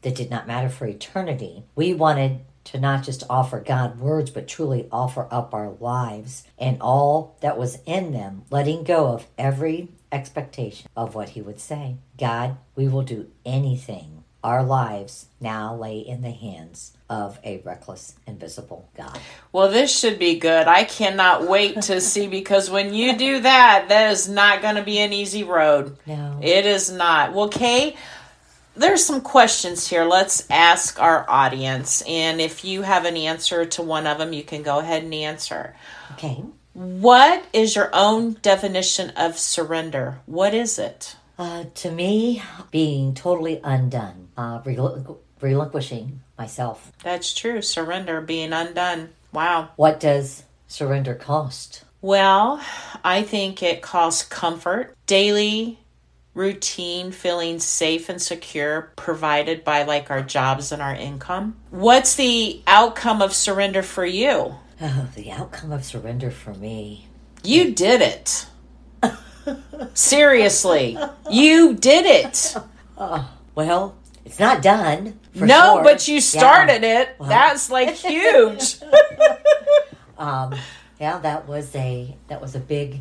that 0.00 0.14
did 0.14 0.30
not 0.30 0.46
matter 0.46 0.70
for 0.70 0.86
eternity. 0.86 1.64
We 1.74 1.92
wanted 1.92 2.40
to 2.64 2.80
not 2.80 3.02
just 3.02 3.24
offer 3.28 3.60
God 3.60 3.98
words, 3.98 4.30
but 4.30 4.48
truly 4.48 4.88
offer 4.90 5.28
up 5.30 5.52
our 5.52 5.74
lives 5.80 6.44
and 6.58 6.80
all 6.80 7.36
that 7.42 7.58
was 7.58 7.78
in 7.84 8.12
them, 8.12 8.44
letting 8.50 8.84
go 8.84 9.08
of 9.08 9.26
every 9.36 9.88
expectation 10.12 10.88
of 10.96 11.14
what 11.14 11.30
He 11.30 11.42
would 11.42 11.60
say. 11.60 11.96
God, 12.18 12.56
we 12.76 12.86
will 12.86 13.02
do 13.02 13.30
anything. 13.44 14.24
Our 14.44 14.64
lives 14.64 15.26
now 15.40 15.76
lay 15.76 15.98
in 15.98 16.22
the 16.22 16.32
hands 16.32 16.96
of 17.08 17.38
a 17.44 17.58
reckless, 17.58 18.16
invisible 18.26 18.88
God. 18.96 19.18
Well, 19.52 19.70
this 19.70 19.96
should 19.96 20.18
be 20.18 20.38
good. 20.38 20.66
I 20.66 20.82
cannot 20.82 21.46
wait 21.46 21.80
to 21.82 22.00
see 22.00 22.26
because 22.26 22.68
when 22.68 22.92
you 22.92 23.16
do 23.16 23.40
that, 23.40 23.86
that 23.88 24.10
is 24.10 24.28
not 24.28 24.60
going 24.60 24.74
to 24.74 24.82
be 24.82 24.98
an 24.98 25.12
easy 25.12 25.44
road. 25.44 25.96
No. 26.06 26.40
It 26.42 26.66
is 26.66 26.90
not. 26.90 27.32
Well, 27.34 27.50
Kay, 27.50 27.96
there's 28.74 29.04
some 29.04 29.20
questions 29.20 29.86
here. 29.86 30.04
Let's 30.04 30.48
ask 30.50 31.00
our 31.00 31.24
audience. 31.28 32.02
And 32.08 32.40
if 32.40 32.64
you 32.64 32.82
have 32.82 33.04
an 33.04 33.16
answer 33.16 33.64
to 33.64 33.82
one 33.82 34.08
of 34.08 34.18
them, 34.18 34.32
you 34.32 34.42
can 34.42 34.62
go 34.62 34.80
ahead 34.80 35.04
and 35.04 35.14
answer. 35.14 35.76
Okay. 36.12 36.42
What 36.74 37.44
is 37.52 37.76
your 37.76 37.90
own 37.92 38.34
definition 38.42 39.10
of 39.10 39.38
surrender? 39.38 40.20
What 40.26 40.54
is 40.54 40.78
it? 40.78 41.16
Uh, 41.38 41.64
to 41.74 41.90
me, 41.90 42.42
being 42.70 43.14
totally 43.14 43.60
undone, 43.62 44.28
uh, 44.36 44.60
rel- 44.64 45.18
relinquishing 45.40 46.20
myself. 46.38 46.92
That's 47.02 47.34
true. 47.34 47.62
Surrender, 47.62 48.20
being 48.20 48.52
undone. 48.52 49.10
Wow. 49.32 49.70
What 49.76 50.00
does 50.00 50.44
surrender 50.66 51.14
cost? 51.14 51.84
Well, 52.00 52.60
I 53.04 53.22
think 53.22 53.62
it 53.62 53.82
costs 53.82 54.22
comfort, 54.24 54.96
daily 55.06 55.78
routine, 56.34 57.12
feeling 57.12 57.58
safe 57.60 58.08
and 58.08 58.20
secure, 58.20 58.92
provided 58.96 59.64
by 59.64 59.82
like 59.82 60.10
our 60.10 60.22
jobs 60.22 60.72
and 60.72 60.80
our 60.80 60.94
income. 60.94 61.56
What's 61.70 62.14
the 62.14 62.62
outcome 62.66 63.20
of 63.20 63.34
surrender 63.34 63.82
for 63.82 64.06
you? 64.06 64.54
Oh, 64.82 65.08
the 65.14 65.30
outcome 65.30 65.70
of 65.72 65.84
surrender 65.84 66.30
for 66.30 66.52
me. 66.54 67.06
You 67.44 67.72
did 67.72 68.02
it. 68.02 68.46
Seriously, 69.94 70.98
you 71.30 71.74
did 71.74 72.06
it. 72.06 72.56
Well, 73.54 73.96
it's 74.24 74.38
not 74.38 74.62
done. 74.62 75.18
for 75.36 75.44
no, 75.44 75.74
sure. 75.74 75.82
but 75.82 76.08
you 76.08 76.14
Yeah. 76.14 76.20
started 76.20 76.84
it. 76.84 77.16
Well. 77.18 77.28
That's 77.28 77.68
like 77.70 77.90
huge. 77.96 78.76
Um, 80.18 80.54
yeah, 81.00 81.18
that 81.18 81.48
was 81.48 81.74
a 81.74 82.16
that 82.28 82.40
was 82.40 82.54
a 82.54 82.60
big. 82.60 83.00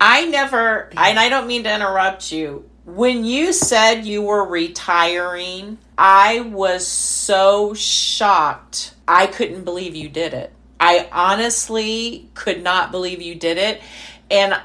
I 0.00 0.24
never, 0.26 0.88
and 0.96 1.18
I 1.18 1.28
don't 1.28 1.48
mean 1.48 1.64
to 1.64 1.74
interrupt 1.74 2.30
you. 2.32 2.64
When 2.86 3.24
you 3.24 3.52
said 3.52 4.06
you 4.06 4.22
were 4.22 4.44
retiring, 4.46 5.78
I 5.98 6.40
was 6.42 6.86
so 6.86 7.74
shocked. 7.74 8.94
I 9.08 9.26
couldn't 9.26 9.64
believe 9.64 9.96
you 9.96 10.08
did 10.08 10.32
it. 10.32 10.52
I 10.84 11.08
honestly 11.12 12.28
could 12.34 12.62
not 12.62 12.90
believe 12.90 13.22
you 13.22 13.34
did 13.34 13.58
it. 13.58 13.80
And 14.30 14.54
I, 14.54 14.60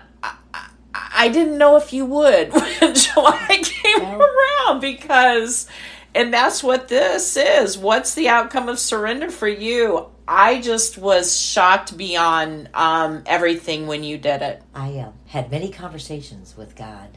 I- 0.53 0.69
I 0.93 1.29
didn't 1.29 1.57
know 1.57 1.75
if 1.77 1.93
you 1.93 2.05
would 2.05 2.51
when 2.53 2.95
July 2.95 3.59
came 3.61 3.99
No. 4.01 4.19
around 4.19 4.79
because, 4.81 5.67
and 6.15 6.33
that's 6.33 6.61
what 6.63 6.87
this 6.87 7.37
is. 7.37 7.77
What's 7.77 8.15
the 8.15 8.27
outcome 8.29 8.67
of 8.69 8.79
surrender 8.79 9.29
for 9.29 9.47
you? 9.47 10.07
I 10.27 10.61
just 10.61 10.97
was 10.97 11.39
shocked 11.39 11.95
beyond 11.97 12.69
um, 12.73 13.23
everything 13.25 13.87
when 13.87 14.03
you 14.03 14.17
did 14.17 14.41
it. 14.41 14.61
I 14.75 14.99
uh, 14.99 15.11
had 15.27 15.49
many 15.51 15.71
conversations 15.71 16.55
with 16.57 16.75
God 16.75 17.09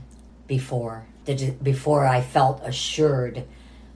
before 0.47 1.07
the 1.25 1.51
before 1.63 2.07
I 2.07 2.21
felt 2.23 2.61
assured 2.65 3.45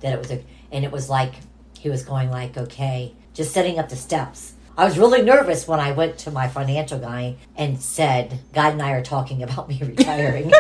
that 0.01 0.13
it 0.13 0.19
was 0.19 0.31
a, 0.31 0.43
and 0.73 0.85
it 0.85 0.93
was 0.93 1.09
like 1.11 1.35
He 1.79 1.89
was 1.91 2.05
going 2.05 2.31
like, 2.31 2.57
okay, 2.57 3.15
just 3.35 3.53
setting 3.53 3.79
up 3.79 3.89
the 3.89 3.97
steps. 3.97 4.53
I 4.79 4.85
was 4.85 4.99
really 4.99 5.23
nervous 5.23 5.67
when 5.67 5.81
I 5.81 5.93
went 5.93 6.19
to 6.19 6.31
my 6.31 6.49
financial 6.49 6.99
guy 6.99 7.37
and 7.57 7.81
said, 7.81 8.39
God 8.53 8.75
and 8.75 8.83
I 8.83 8.93
are 8.93 9.03
talking 9.03 9.43
about 9.43 9.71
me 9.71 9.79
retiring. 9.83 10.53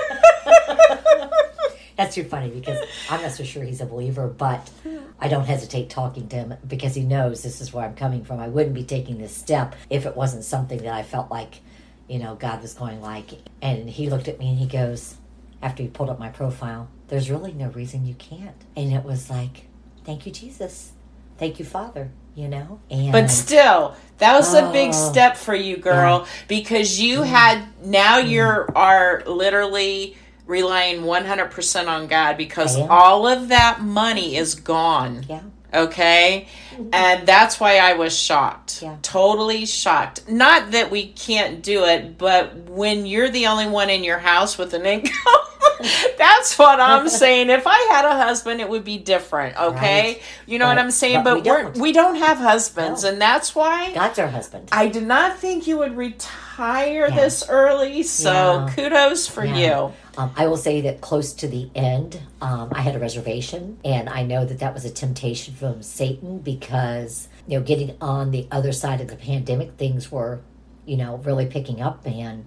That's 1.96 2.14
too 2.14 2.24
funny 2.24 2.48
because 2.48 2.78
I'm 3.10 3.20
not 3.22 3.32
so 3.32 3.44
sure 3.44 3.62
he's 3.62 3.80
a 3.82 3.86
believer, 3.86 4.26
but 4.26 4.70
I 5.18 5.28
don't 5.28 5.44
hesitate 5.44 5.90
talking 5.90 6.28
to 6.28 6.36
him 6.36 6.54
because 6.66 6.94
he 6.94 7.02
knows 7.02 7.42
this 7.42 7.60
is 7.60 7.72
where 7.72 7.84
I'm 7.84 7.94
coming 7.94 8.24
from. 8.24 8.40
I 8.40 8.48
wouldn't 8.48 8.74
be 8.74 8.84
taking 8.84 9.18
this 9.18 9.34
step 9.34 9.76
if 9.90 10.06
it 10.06 10.16
wasn't 10.16 10.44
something 10.44 10.78
that 10.78 10.94
I 10.94 11.02
felt 11.02 11.30
like, 11.30 11.60
you 12.08 12.18
know, 12.18 12.36
God 12.36 12.62
was 12.62 12.72
going 12.74 13.02
like. 13.02 13.30
And 13.60 13.88
he 13.88 14.08
looked 14.08 14.28
at 14.28 14.38
me 14.38 14.50
and 14.50 14.58
he 14.58 14.66
goes, 14.66 15.16
after 15.62 15.82
he 15.82 15.88
pulled 15.90 16.10
up 16.10 16.18
my 16.18 16.28
profile, 16.28 16.88
there's 17.08 17.30
really 17.30 17.52
no 17.52 17.68
reason 17.68 18.06
you 18.06 18.14
can't. 18.14 18.56
And 18.76 18.92
it 18.92 19.04
was 19.04 19.28
like, 19.30 19.66
thank 20.04 20.26
you, 20.26 20.32
Jesus. 20.32 20.92
Thank 21.38 21.58
you, 21.58 21.64
Father. 21.66 22.10
You 22.36 22.48
know? 22.48 22.80
And 22.90 23.10
But 23.12 23.30
still, 23.30 23.96
that 24.18 24.34
was 24.36 24.54
a 24.54 24.70
big 24.70 24.90
Oh. 24.90 25.10
step 25.10 25.36
for 25.36 25.54
you, 25.54 25.76
girl, 25.78 26.26
because 26.48 27.00
you 27.00 27.22
had 27.22 27.62
now 27.82 28.20
Mm. 28.20 28.28
you 28.28 28.42
are 28.76 29.22
literally 29.26 30.16
relying 30.46 31.02
100% 31.04 31.88
on 31.88 32.06
God 32.06 32.36
because 32.36 32.76
all 32.78 33.26
of 33.26 33.48
that 33.48 33.80
money 33.80 34.36
is 34.36 34.54
gone. 34.54 35.24
yeah. 35.28 35.40
Okay? 35.74 36.46
And 36.92 37.26
that's 37.26 37.58
why 37.58 37.78
I 37.78 37.94
was 37.94 38.16
shocked. 38.16 38.80
Yeah. 38.82 38.96
Totally 39.02 39.66
shocked. 39.66 40.28
Not 40.28 40.70
that 40.70 40.90
we 40.90 41.08
can't 41.08 41.62
do 41.62 41.84
it, 41.84 42.16
but 42.16 42.54
when 42.70 43.04
you're 43.06 43.28
the 43.30 43.46
only 43.48 43.66
one 43.66 43.90
in 43.90 44.04
your 44.04 44.18
house 44.18 44.56
with 44.56 44.72
an 44.74 44.86
income, 44.86 45.12
that's 46.18 46.58
what 46.58 46.80
I'm 46.80 47.08
saying. 47.08 47.50
If 47.50 47.66
I 47.66 47.78
had 47.90 48.04
a 48.04 48.12
husband, 48.16 48.60
it 48.60 48.68
would 48.68 48.84
be 48.84 48.98
different, 48.98 49.56
okay? 49.56 50.12
Right. 50.14 50.22
You 50.46 50.58
know 50.58 50.66
what 50.66 50.78
I'm 50.78 50.90
saying? 50.90 51.22
but 51.24 51.34
But, 51.36 51.44
we 51.44 51.50
we're, 51.50 51.62
don't. 51.64 51.76
we 51.78 51.92
don't 51.92 52.14
have 52.16 52.38
husbands, 52.38 53.02
No. 53.02 53.10
and 53.10 53.20
that's 53.20 53.54
why 53.54 53.92
God's 53.94 54.18
our 54.18 54.28
husband. 54.28 54.68
I 54.72 54.88
did 54.88 55.06
not 55.06 55.38
think 55.38 55.66
you 55.66 55.78
would 55.78 55.96
retire 55.96 57.08
Yeah. 57.08 57.14
this 57.14 57.44
early. 57.48 58.02
So 58.02 58.32
Yeah. 58.32 58.72
kudos 58.74 59.26
for 59.28 59.44
Yeah. 59.44 59.56
you. 59.56 59.92
Um, 60.18 60.30
I 60.36 60.46
will 60.46 60.56
say 60.56 60.80
that 60.82 61.02
close 61.02 61.32
to 61.34 61.46
the 61.48 61.68
end, 61.74 62.20
um, 62.40 62.70
I 62.72 62.80
had 62.80 62.96
a 62.96 62.98
reservation, 62.98 63.76
and 63.84 64.08
I 64.08 64.22
know 64.22 64.46
that 64.46 64.60
that 64.60 64.72
was 64.72 64.84
a 64.86 64.90
temptation 64.90 65.54
from 65.54 65.82
Satan 65.82 66.38
because 66.38 67.28
you 67.48 67.58
know, 67.58 67.64
getting 67.64 67.94
on 68.00 68.32
the 68.32 68.48
other 68.50 68.72
side 68.72 69.00
of 69.00 69.06
the 69.06 69.14
pandemic, 69.14 69.72
things 69.76 70.10
were, 70.10 70.40
you 70.84 70.96
know, 70.96 71.18
really 71.18 71.46
picking 71.46 71.80
up, 71.80 72.00
and 72.04 72.44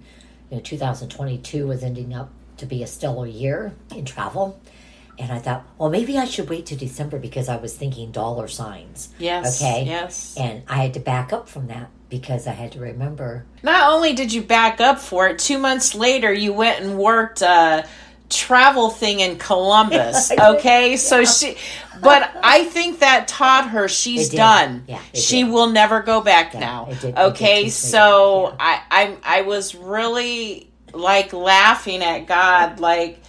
you 0.50 0.56
know, 0.58 0.62
2022 0.62 1.66
was 1.66 1.82
ending 1.82 2.12
up 2.12 2.28
to 2.60 2.66
be 2.66 2.82
a 2.82 2.86
stellar 2.86 3.26
year 3.26 3.72
in 3.94 4.04
travel. 4.04 4.60
And 5.18 5.30
I 5.30 5.38
thought, 5.38 5.66
well, 5.76 5.90
maybe 5.90 6.16
I 6.16 6.24
should 6.24 6.48
wait 6.48 6.66
to 6.66 6.76
December 6.76 7.18
because 7.18 7.48
I 7.50 7.56
was 7.56 7.76
thinking 7.76 8.10
dollar 8.10 8.48
signs. 8.48 9.10
Yes. 9.18 9.60
Okay. 9.60 9.84
Yes. 9.84 10.34
And 10.38 10.62
I 10.66 10.76
had 10.76 10.94
to 10.94 11.00
back 11.00 11.32
up 11.32 11.46
from 11.46 11.66
that 11.66 11.90
because 12.08 12.46
I 12.46 12.52
had 12.52 12.72
to 12.72 12.80
remember. 12.80 13.44
Not 13.62 13.92
only 13.92 14.14
did 14.14 14.32
you 14.32 14.40
back 14.42 14.80
up 14.80 14.98
for 14.98 15.28
it, 15.28 15.38
two 15.38 15.58
months 15.58 15.94
later 15.94 16.32
you 16.32 16.54
went 16.54 16.80
and 16.82 16.98
worked 16.98 17.42
a 17.42 17.86
travel 18.30 18.88
thing 18.88 19.20
in 19.20 19.36
Columbus. 19.36 20.32
okay, 20.40 20.96
so 20.96 21.24
she, 21.24 21.56
but 22.00 22.30
I 22.42 22.64
think 22.64 23.00
that 23.00 23.28
taught 23.28 23.68
her 23.70 23.88
she's 23.88 24.30
done. 24.30 24.84
Yeah, 24.88 25.00
she 25.12 25.42
did. 25.42 25.52
will 25.52 25.68
never 25.68 26.00
go 26.00 26.22
back 26.22 26.54
Yeah, 26.54 26.60
now. 26.60 26.88
did- 27.00 27.18
okay, 27.18 27.68
so 27.68 28.54
that, 28.58 28.86
I, 28.90 29.16
I 29.24 29.38
I 29.40 29.42
was 29.42 29.74
really 29.74 30.69
like 30.92 31.32
laughing 31.32 32.02
at 32.02 32.26
God, 32.26 32.80
like 32.80 33.20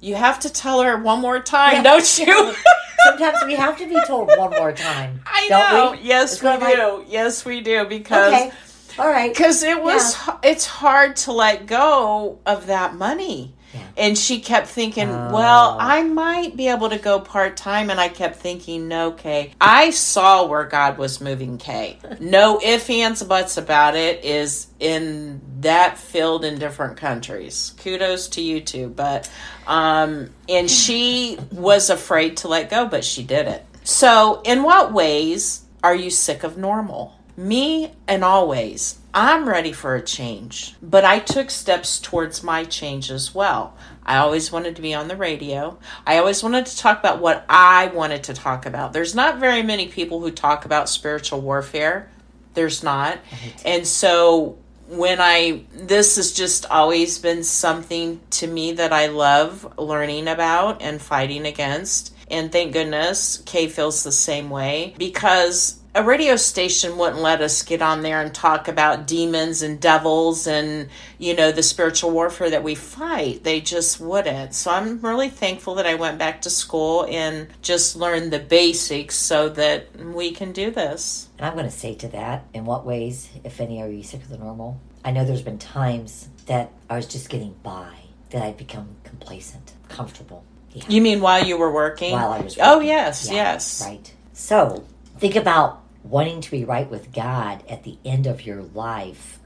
you 0.00 0.14
have 0.14 0.40
to 0.40 0.50
tell 0.52 0.82
her 0.82 0.96
one 0.96 1.20
more 1.20 1.40
time, 1.40 1.74
Yeah. 1.76 1.82
don't 1.82 2.18
you? 2.18 2.54
Sometimes 3.04 3.38
we 3.46 3.54
have 3.54 3.78
to 3.78 3.86
be 3.88 3.98
told 4.06 4.28
one 4.36 4.50
more 4.50 4.72
time. 4.72 5.20
I 5.26 5.46
don't 5.48 5.72
know. 5.72 5.90
We? 5.92 6.06
Yes, 6.08 6.34
It's 6.34 6.42
we 6.42 6.48
kinda 6.50 6.64
like- 6.64 6.76
do. 6.76 7.04
yes, 7.08 7.44
we 7.44 7.60
do. 7.60 7.84
Because 7.86 8.32
Okay. 8.34 8.52
All 8.98 9.08
right. 9.08 9.32
because 9.32 9.62
it 9.62 9.82
was 9.82 10.16
it's 10.42 10.66
hard 10.66 11.16
to 11.16 11.32
let 11.32 11.66
go 11.66 12.38
of 12.44 12.66
that 12.66 12.94
money 12.94 13.54
Yeah. 13.54 13.59
And 13.96 14.16
she 14.16 14.40
kept 14.40 14.66
thinking 14.68 15.08
Oh. 15.10 15.30
well 15.32 15.76
i 15.80 16.02
might 16.02 16.56
be 16.56 16.68
able 16.68 16.88
to 16.90 16.98
go 16.98 17.20
part-time. 17.20 17.90
And 17.90 17.98
i 18.00 18.08
kept 18.08 18.36
thinking 18.36 18.88
no 18.88 19.10
kay. 19.12 19.52
I 19.60 19.90
saw 19.90 20.46
where 20.46 20.64
god 20.64 20.98
was 20.98 21.20
moving 21.20 21.58
kay. 21.58 21.98
No 22.20 22.60
ifs 22.62 22.88
ands 22.90 23.22
buts 23.22 23.56
about 23.56 23.96
it 23.96 24.24
is 24.24 24.66
in 24.78 25.40
that 25.60 25.98
field 25.98 26.44
in 26.44 26.58
different 26.58 26.96
countries. 26.96 27.74
Kudos 27.82 28.28
to 28.30 28.40
you 28.40 28.60
two. 28.60 28.88
But 28.88 29.30
um 29.66 30.30
and 30.48 30.70
she 30.70 31.38
was 31.52 31.90
afraid 31.90 32.38
to 32.38 32.48
let 32.48 32.70
go 32.70 32.86
but 32.86 33.04
she 33.04 33.22
did 33.22 33.46
it. 33.48 33.64
So 33.84 34.42
in 34.44 34.62
what 34.62 34.92
ways 34.92 35.62
are 35.82 35.94
you 35.94 36.10
sick 36.10 36.44
of 36.44 36.56
normal? 36.58 37.16
Me 37.36 37.90
and 38.06 38.22
always, 38.22 38.98
I'm 39.12 39.48
ready 39.48 39.72
for 39.72 39.96
a 39.96 40.02
change, 40.02 40.76
but 40.80 41.04
I 41.04 41.18
took 41.18 41.50
steps 41.50 41.98
towards 41.98 42.44
my 42.44 42.64
change 42.64 43.10
as 43.10 43.34
well. 43.34 43.76
I 44.04 44.18
always 44.18 44.52
wanted 44.52 44.76
to 44.76 44.82
be 44.82 44.94
on 44.94 45.08
the 45.08 45.16
radio. 45.16 45.78
I 46.06 46.18
always 46.18 46.42
wanted 46.44 46.66
to 46.66 46.76
talk 46.76 47.00
about 47.00 47.20
what 47.20 47.44
I 47.48 47.88
wanted 47.88 48.24
to 48.24 48.34
talk 48.34 48.66
about. 48.66 48.92
There's 48.92 49.14
not 49.14 49.38
very 49.38 49.62
many 49.62 49.88
people 49.88 50.20
who 50.20 50.30
talk 50.30 50.64
about 50.64 50.88
spiritual 50.88 51.40
warfare. 51.40 52.08
There's 52.54 52.84
not. 52.84 53.18
And 53.64 53.84
so 53.84 54.58
when 54.86 55.20
I, 55.20 55.64
this 55.74 56.14
has 56.14 56.32
just 56.32 56.66
always 56.66 57.18
been 57.18 57.42
something 57.42 58.20
to 58.30 58.46
me 58.46 58.72
that 58.72 58.92
I 58.92 59.06
love 59.06 59.76
learning 59.76 60.28
about 60.28 60.82
and 60.82 61.02
fighting 61.02 61.46
against. 61.46 62.14
And 62.30 62.52
thank 62.52 62.72
goodness 62.72 63.42
Kay 63.44 63.66
feels 63.66 64.04
the 64.04 64.12
same 64.12 64.50
way 64.50 64.94
because 64.98 65.79
a 65.94 66.04
radio 66.04 66.36
station 66.36 66.96
wouldn't 66.96 67.20
let 67.20 67.40
us 67.40 67.62
get 67.62 67.82
on 67.82 68.02
there 68.02 68.20
and 68.20 68.32
talk 68.32 68.68
about 68.68 69.06
demons 69.06 69.62
and 69.62 69.80
devils 69.80 70.46
and 70.46 70.88
you 71.18 71.34
know 71.34 71.50
the 71.50 71.62
spiritual 71.62 72.10
warfare 72.12 72.50
that 72.50 72.62
we 72.62 72.74
fight 72.74 73.42
they 73.42 73.60
just 73.60 74.00
wouldn't 74.00 74.54
so 74.54 74.70
i'm 74.70 75.00
really 75.00 75.28
thankful 75.28 75.74
that 75.74 75.86
i 75.86 75.94
went 75.94 76.16
back 76.16 76.40
to 76.40 76.48
school 76.50 77.06
and 77.10 77.48
just 77.60 77.96
learned 77.96 78.32
the 78.32 78.38
basics 78.38 79.16
so 79.16 79.48
that 79.48 79.94
we 79.98 80.30
can 80.30 80.52
do 80.52 80.70
this 80.70 81.28
And 81.38 81.46
I'm 81.46 81.54
going 81.54 81.64
to 81.64 81.70
say 81.70 81.94
to 81.96 82.08
that, 82.08 82.44
in 82.52 82.64
what 82.66 82.84
ways, 82.84 83.30
if 83.44 83.60
any, 83.60 83.80
are 83.82 83.88
you 83.88 84.02
sick 84.02 84.20
of 84.22 84.28
the 84.28 84.36
normal? 84.36 84.78
I 85.04 85.10
know 85.10 85.24
there's 85.24 85.40
been 85.42 85.58
times 85.58 86.28
that 86.46 86.70
I 86.90 86.96
was 86.96 87.06
just 87.06 87.30
getting 87.30 87.54
by, 87.62 87.94
that 88.30 88.42
I'd 88.42 88.58
become 88.58 88.88
complacent, 89.04 89.72
comfortable. 89.88 90.44
Yeah. 90.72 90.84
you 90.88 91.00
mean 91.00 91.20
while 91.20 91.42
you 91.44 91.56
were 91.58 91.72
working 91.72 92.12
While 92.12 92.30
I 92.30 92.40
was 92.42 92.56
oh 92.60 92.78
yes 92.80 93.26
Yeah, 93.26 93.34
yes 93.54 93.82
Right. 93.84 94.12
So 94.34 94.84
think 95.20 95.36
about 95.36 95.82
wanting 96.02 96.40
to 96.40 96.50
be 96.50 96.64
right 96.64 96.90
with 96.90 97.12
God 97.12 97.62
at 97.68 97.84
the 97.84 97.98
end 98.06 98.26
of 98.26 98.46
your 98.46 98.62
life 98.62 99.38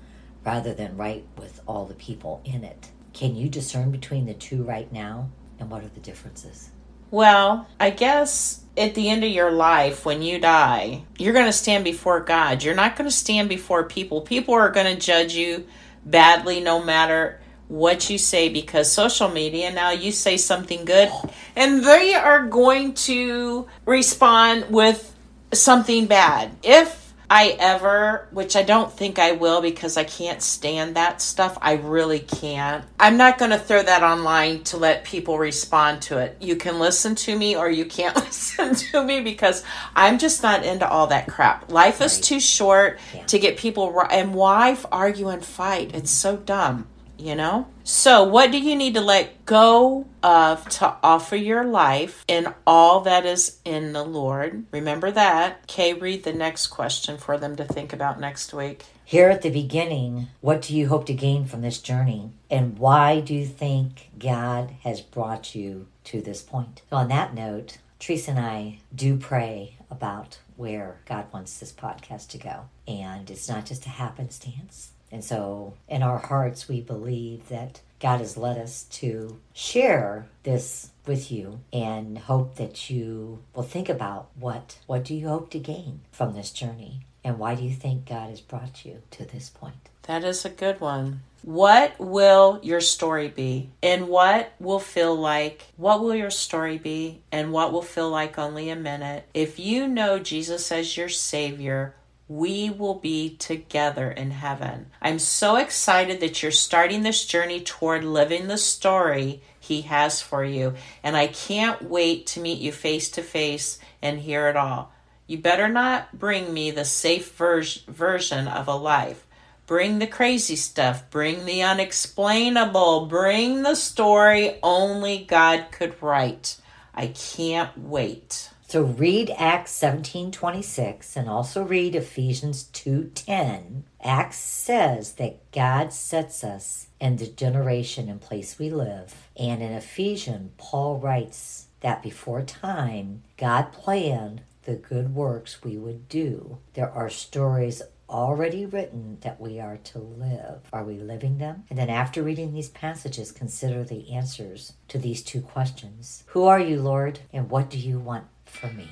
rather 0.44 0.72
than 0.72 0.96
right 0.96 1.26
with 1.36 1.60
all 1.66 1.84
the 1.84 1.94
people 1.94 2.40
in 2.44 2.62
it. 2.62 2.90
Can 3.12 3.34
you 3.34 3.48
discern 3.48 3.90
between 3.90 4.26
the 4.26 4.34
two 4.34 4.62
right 4.62 4.90
now? 4.92 5.30
And 5.58 5.68
what 5.70 5.82
are 5.82 5.88
the 5.88 6.00
differences? 6.00 6.70
Well, 7.10 7.66
I 7.80 7.90
guess 7.90 8.62
at 8.76 8.94
the 8.94 9.08
end 9.08 9.24
of 9.24 9.30
your 9.30 9.50
life, 9.50 10.04
when 10.04 10.22
you 10.22 10.38
die, 10.38 11.02
you're 11.18 11.32
going 11.32 11.46
to 11.46 11.52
stand 11.52 11.82
before 11.82 12.20
God. 12.20 12.62
You're 12.62 12.74
not 12.76 12.94
going 12.94 13.10
to 13.10 13.14
stand 13.14 13.48
before 13.48 13.84
people. 13.84 14.20
People 14.20 14.54
are 14.54 14.70
going 14.70 14.94
to 14.94 15.00
judge 15.00 15.34
you 15.34 15.66
badly 16.04 16.60
no 16.60 16.84
matter 16.84 17.40
what 17.66 18.10
you 18.10 18.18
say 18.18 18.48
because 18.48 18.92
social 18.92 19.28
media 19.28 19.72
now 19.72 19.90
you 19.90 20.12
say 20.12 20.36
something 20.36 20.84
good 20.84 21.10
and 21.56 21.82
they 21.82 22.14
are 22.14 22.46
going 22.46 22.92
to 22.92 23.66
respond 23.86 24.68
with 24.68 25.13
something 25.62 26.06
bad. 26.06 26.52
If 26.62 27.02
I 27.30 27.56
ever, 27.58 28.28
which 28.32 28.54
I 28.54 28.62
don't 28.62 28.92
think 28.92 29.18
I 29.18 29.32
will 29.32 29.62
because 29.62 29.96
I 29.96 30.04
can't 30.04 30.42
stand 30.42 30.94
that 30.96 31.22
stuff. 31.22 31.56
I 31.62 31.72
really 31.72 32.18
can't. 32.20 32.84
I'm 33.00 33.16
not 33.16 33.38
going 33.38 33.50
to 33.50 33.58
throw 33.58 33.82
that 33.82 34.02
online 34.02 34.62
to 34.64 34.76
let 34.76 35.04
people 35.04 35.38
respond 35.38 36.02
to 36.02 36.18
it. 36.18 36.36
You 36.40 36.54
can 36.56 36.78
listen 36.78 37.14
to 37.16 37.36
me 37.36 37.56
or 37.56 37.70
you 37.70 37.86
can't 37.86 38.14
listen 38.24 38.74
to 38.74 39.02
me 39.02 39.20
because 39.22 39.64
I'm 39.96 40.18
just 40.18 40.42
not 40.42 40.64
into 40.64 40.86
all 40.88 41.06
that 41.08 41.26
crap. 41.26 41.72
Life 41.72 42.02
is 42.02 42.20
too 42.20 42.38
short 42.40 42.98
Yeah. 43.14 43.24
to 43.24 43.38
get 43.38 43.56
people 43.56 43.90
ri- 43.90 44.06
and 44.10 44.34
why 44.34 44.76
argue 44.92 45.28
and 45.28 45.42
fight? 45.44 45.94
It's 45.94 46.10
so 46.10 46.36
dumb, 46.36 46.86
you 47.18 47.34
know? 47.34 47.66
So, 47.82 48.24
what 48.24 48.50
do 48.50 48.58
you 48.58 48.76
need 48.76 48.94
to 48.94 49.00
let 49.00 49.44
go 49.44 50.06
of 50.22 50.68
to 50.70 50.96
offer 51.02 51.36
your 51.36 51.64
life 51.64 52.24
in 52.28 52.52
all 52.66 53.00
that 53.00 53.26
is 53.26 53.58
in 53.64 53.92
the 53.92 54.04
Lord? 54.04 54.64
Remember 54.72 55.10
that. 55.10 55.66
Kay, 55.66 55.92
read 55.92 56.24
the 56.24 56.32
next 56.32 56.68
question 56.68 57.18
for 57.18 57.38
them 57.38 57.56
to 57.56 57.64
think 57.64 57.92
about 57.92 58.20
next 58.20 58.52
week. 58.54 58.84
Here 59.04 59.28
at 59.28 59.42
the 59.42 59.50
beginning, 59.50 60.28
what 60.40 60.62
do 60.62 60.76
you 60.76 60.88
hope 60.88 61.06
to 61.06 61.14
gain 61.14 61.44
from 61.44 61.60
this 61.60 61.78
journey? 61.78 62.30
And 62.50 62.78
why 62.78 63.20
do 63.20 63.34
you 63.34 63.46
think 63.46 64.10
God 64.18 64.70
has 64.82 65.00
brought 65.00 65.54
you 65.54 65.86
to 66.04 66.22
this 66.22 66.42
point? 66.42 66.82
So, 66.90 66.96
on 66.96 67.08
that 67.08 67.34
note, 67.34 67.78
Teresa 67.98 68.32
and 68.32 68.40
I 68.40 68.80
do 68.94 69.16
pray 69.16 69.76
about 69.90 70.38
where 70.56 71.00
God 71.06 71.26
wants 71.32 71.58
this 71.58 71.72
podcast 71.72 72.28
to 72.28 72.38
go. 72.38 72.68
And 72.86 73.30
it's 73.30 73.48
not 73.48 73.66
just 73.66 73.86
a 73.86 73.90
happenstance. 73.90 74.92
And 75.10 75.24
so, 75.24 75.74
in 75.88 76.02
our 76.02 76.18
hearts, 76.18 76.68
we 76.68 76.80
believe 76.80 77.48
that 77.48 77.80
God 78.00 78.18
has 78.20 78.36
led 78.36 78.58
us 78.58 78.84
to 78.84 79.38
share 79.52 80.26
this 80.42 80.90
with 81.06 81.30
you 81.30 81.60
and 81.72 82.18
hope 82.18 82.56
that 82.56 82.90
you 82.90 83.42
will 83.54 83.62
think 83.62 83.88
about 83.88 84.28
what 84.38 84.78
what 84.86 85.04
do 85.04 85.14
you 85.14 85.28
hope 85.28 85.50
to 85.50 85.58
gain 85.58 86.00
from 86.10 86.34
this 86.34 86.50
journey 86.50 87.00
and 87.24 87.38
why 87.38 87.54
do 87.54 87.62
you 87.62 87.74
think 87.74 88.06
God 88.06 88.28
has 88.28 88.42
brought 88.42 88.84
you 88.84 89.00
to 89.12 89.24
this 89.24 89.48
point? 89.48 89.88
That 90.02 90.24
is 90.24 90.44
a 90.44 90.50
good 90.50 90.80
one. 90.80 91.22
What 91.40 91.98
will 91.98 92.60
your 92.62 92.82
story 92.82 93.28
be? 93.28 93.70
And 93.82 94.08
what 94.08 94.52
will 94.60 94.78
feel 94.78 95.14
like? 95.14 95.64
What 95.76 96.02
will 96.02 96.14
your 96.14 96.30
story 96.30 96.76
be? 96.76 97.22
And 97.32 97.52
what 97.52 97.72
will 97.72 97.82
feel 97.82 98.10
like 98.10 98.38
only 98.38 98.68
a 98.68 98.76
minute? 98.76 99.26
If 99.32 99.58
you 99.58 99.88
know 99.88 100.18
Jesus 100.18 100.70
as 100.70 100.96
your 100.96 101.08
Savior, 101.08 101.94
we 102.28 102.70
will 102.70 102.94
be 102.94 103.36
together 103.36 104.10
in 104.10 104.30
heaven. 104.30 104.86
I'm 105.02 105.18
so 105.18 105.56
excited 105.56 106.20
that 106.20 106.42
you're 106.42 106.52
starting 106.52 107.02
this 107.02 107.26
journey 107.26 107.60
toward 107.60 108.04
living 108.04 108.48
the 108.48 108.56
story 108.56 109.42
He 109.60 109.82
has 109.82 110.22
for 110.22 110.44
you. 110.44 110.74
And 111.02 111.16
I 111.16 111.26
can't 111.26 111.82
wait 111.82 112.26
to 112.28 112.40
meet 112.40 112.60
you 112.60 112.72
face 112.72 113.10
to 113.12 113.22
face 113.22 113.78
and 114.00 114.20
hear 114.20 114.48
it 114.48 114.56
all. 114.56 114.92
You 115.26 115.38
better 115.38 115.68
not 115.68 116.18
bring 116.18 116.52
me 116.52 116.70
the 116.70 116.84
safe 116.84 117.34
ver- 117.34 117.62
version 117.88 118.48
of 118.48 118.68
a 118.68 118.74
life. 118.74 119.26
Bring 119.66 119.98
the 119.98 120.06
crazy 120.06 120.56
stuff. 120.56 121.10
Bring 121.10 121.44
the 121.44 121.62
unexplainable. 121.62 123.06
Bring 123.06 123.62
the 123.62 123.74
story 123.74 124.58
only 124.62 125.24
God 125.24 125.66
could 125.72 126.02
write. 126.02 126.56
I 126.94 127.08
can't 127.08 127.76
wait. 127.76 128.50
So 128.74 128.82
read 128.82 129.32
Acts 129.38 129.70
17:26 129.70 131.16
and 131.16 131.28
also 131.28 131.62
read 131.62 131.94
Ephesians 131.94 132.64
2:10. 132.72 133.84
Acts 134.02 134.38
says 134.38 135.12
that 135.12 135.48
God 135.52 135.92
sets 135.92 136.42
us 136.42 136.88
in 137.00 137.14
the 137.14 137.28
generation 137.28 138.08
and 138.08 138.20
place 138.20 138.58
we 138.58 138.70
live. 138.70 139.28
And 139.36 139.62
in 139.62 139.70
Ephesians, 139.70 140.50
Paul 140.56 140.98
writes 140.98 141.68
that 141.82 142.02
before 142.02 142.42
time, 142.42 143.22
God 143.36 143.70
planned 143.70 144.40
the 144.64 144.74
good 144.74 145.14
works 145.14 145.62
we 145.62 145.78
would 145.78 146.08
do. 146.08 146.58
There 146.72 146.90
are 146.90 147.08
stories 147.08 147.80
already 148.10 148.66
written 148.66 149.18
that 149.20 149.40
we 149.40 149.60
are 149.60 149.76
to 149.78 149.98
live. 149.98 150.68
Are 150.72 150.84
we 150.84 150.98
living 150.98 151.38
them? 151.38 151.62
And 151.70 151.78
then 151.78 151.90
after 151.90 152.24
reading 152.24 152.52
these 152.52 152.68
passages, 152.68 153.30
consider 153.30 153.84
the 153.84 154.12
answers 154.12 154.72
to 154.88 154.98
these 154.98 155.22
two 155.22 155.40
questions. 155.40 156.24
Who 156.28 156.42
are 156.44 156.60
you, 156.60 156.82
Lord? 156.82 157.20
And 157.32 157.50
what 157.50 157.70
do 157.70 157.78
you 157.78 157.98
want 157.98 158.24
from 158.54 158.76
me? 158.76 158.88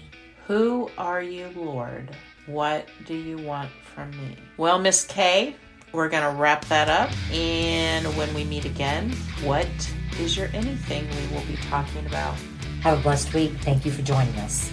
Who 0.46 0.90
are 0.98 1.22
you, 1.22 1.50
Lord? 1.54 2.16
What 2.46 2.88
do 3.06 3.14
you 3.14 3.38
want 3.38 3.70
from 3.94 4.10
me? 4.10 4.36
Well, 4.56 4.78
Miss 4.78 5.04
Kay, 5.04 5.56
we're 5.92 6.08
going 6.08 6.24
to 6.24 6.40
wrap 6.40 6.64
that 6.66 6.88
up. 6.88 7.10
And 7.32 8.06
when 8.16 8.32
we 8.34 8.44
meet 8.44 8.64
again, 8.64 9.10
what 9.42 9.68
is 10.18 10.36
your 10.36 10.48
anything 10.52 11.06
we 11.08 11.34
will 11.34 11.46
be 11.46 11.56
talking 11.56 12.04
about? 12.06 12.34
Have 12.82 12.98
a 12.98 13.02
blessed 13.02 13.32
week. 13.32 13.52
Thank 13.60 13.84
you 13.84 13.92
for 13.92 14.02
joining 14.02 14.34
us. 14.36 14.72